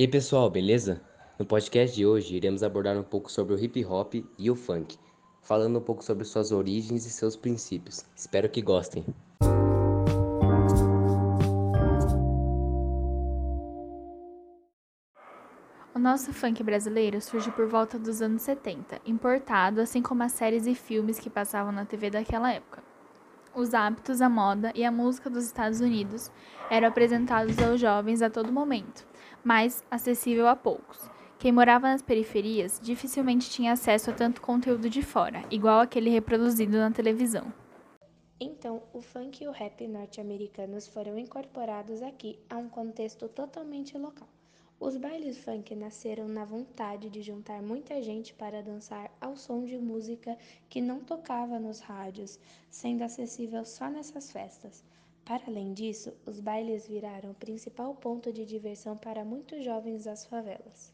[0.00, 0.98] E aí pessoal, beleza?
[1.38, 4.96] No podcast de hoje iremos abordar um pouco sobre o hip hop e o funk,
[5.42, 8.06] falando um pouco sobre suas origens e seus princípios.
[8.16, 9.04] Espero que gostem.
[15.94, 20.66] O nosso funk brasileiro surge por volta dos anos 70, importado, assim como as séries
[20.66, 22.89] e filmes que passavam na TV daquela época.
[23.54, 26.30] Os hábitos, a moda e a música dos Estados Unidos
[26.70, 29.04] eram apresentados aos jovens a todo momento,
[29.42, 31.10] mas acessível a poucos.
[31.36, 36.76] Quem morava nas periferias dificilmente tinha acesso a tanto conteúdo de fora, igual aquele reproduzido
[36.78, 37.52] na televisão.
[38.38, 44.28] Então, o funk e o rap norte-americanos foram incorporados aqui a um contexto totalmente local.
[44.80, 49.76] Os bailes funk nasceram na vontade de juntar muita gente para dançar ao som de
[49.76, 50.38] música
[50.70, 52.38] que não tocava nos rádios,
[52.70, 54.82] sendo acessível só nessas festas.
[55.22, 60.24] Para além disso, os bailes viraram o principal ponto de diversão para muitos jovens das
[60.24, 60.90] favelas.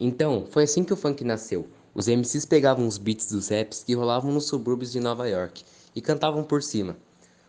[0.00, 1.68] Então, foi assim que o funk nasceu.
[1.94, 5.62] Os MCs pegavam os beats dos raps que rolavam nos subúrbios de Nova York
[5.94, 6.96] e cantavam por cima.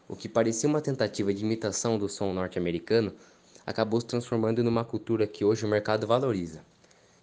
[0.06, 3.14] O que parecia uma tentativa de imitação do som norte-americano
[3.66, 6.62] acabou se transformando numa cultura que hoje o mercado valoriza,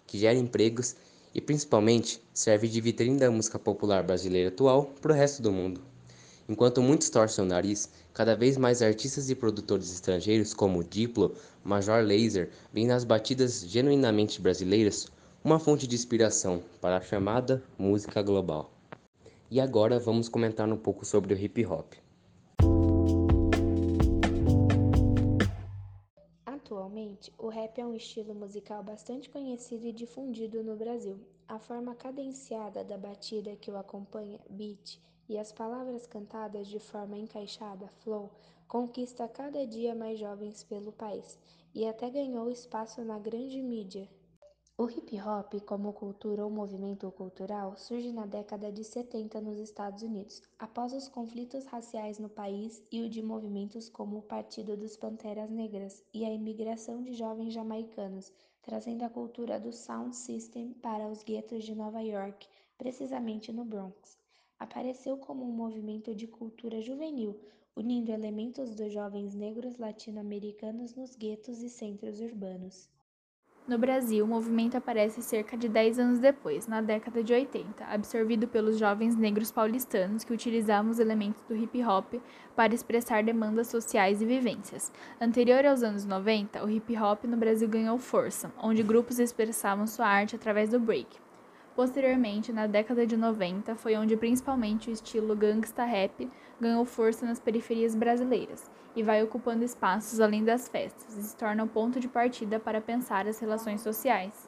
[0.07, 0.95] que gera empregos
[1.33, 5.81] e principalmente serve de vitrine da música popular brasileira atual para o resto do mundo.
[6.49, 11.33] Enquanto muitos torcem o nariz, cada vez mais artistas e produtores estrangeiros como Diplo,
[11.63, 15.07] Major Lazer veem nas batidas genuinamente brasileiras
[15.43, 18.71] uma fonte de inspiração para a chamada música global.
[19.49, 21.93] E agora vamos comentar um pouco sobre o hip hop.
[27.21, 31.19] Atualmente, o rap é um estilo musical bastante conhecido e difundido no Brasil.
[31.47, 37.17] A forma cadenciada da batida que o acompanha, beat, e as palavras cantadas de forma
[37.19, 38.31] encaixada, flow,
[38.67, 41.37] conquista cada dia mais jovens pelo país
[41.75, 44.09] e até ganhou espaço na grande mídia.
[44.77, 50.01] O hip hop, como cultura ou movimento cultural, surge na década de 70 nos Estados
[50.01, 54.97] Unidos, após os conflitos raciais no país e o de movimentos como o Partido dos
[54.97, 58.31] Panteras Negras e a imigração de jovens jamaicanos,
[58.63, 64.17] trazendo a cultura do sound system para os guetos de Nova York, precisamente no Bronx.
[64.57, 67.39] Apareceu como um movimento de cultura juvenil,
[67.75, 72.89] unindo elementos dos jovens negros latino-americanos nos guetos e centros urbanos.
[73.67, 78.47] No Brasil, o movimento aparece cerca de 10 anos depois, na década de 80, absorvido
[78.47, 82.15] pelos jovens negros paulistanos que utilizavam os elementos do hip hop
[82.55, 84.91] para expressar demandas sociais e vivências.
[85.21, 90.07] Anterior aos anos 90, o hip hop no Brasil ganhou força, onde grupos expressavam sua
[90.07, 91.20] arte através do break.
[91.81, 97.39] Posteriormente, na década de 90, foi onde principalmente o estilo gangsta rap ganhou força nas
[97.39, 102.07] periferias brasileiras e vai ocupando espaços além das festas e se torna o ponto de
[102.07, 104.47] partida para pensar as relações sociais.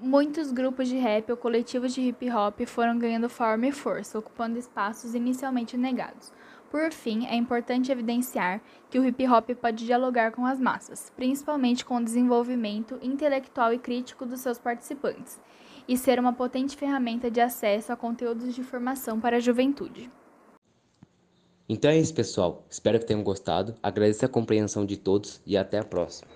[0.00, 4.58] Muitos grupos de rap ou coletivos de hip hop foram ganhando forma e força, ocupando
[4.58, 6.32] espaços inicialmente negados.
[6.74, 11.84] Por fim, é importante evidenciar que o hip hop pode dialogar com as massas, principalmente
[11.84, 15.40] com o desenvolvimento intelectual e crítico dos seus participantes,
[15.86, 20.10] e ser uma potente ferramenta de acesso a conteúdos de formação para a juventude.
[21.68, 22.66] Então é isso, pessoal.
[22.68, 23.76] Espero que tenham gostado.
[23.80, 26.32] Agradeço a compreensão de todos e até a próxima.